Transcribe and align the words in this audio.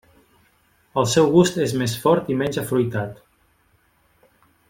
El 1.01 1.05
seu 1.11 1.27
gust 1.35 1.59
és 1.65 1.75
més 1.83 1.93
fort 2.07 2.33
i 2.35 2.39
menys 2.41 2.59
afruitat. 2.63 3.23